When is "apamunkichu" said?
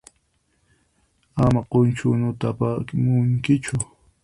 2.51-3.75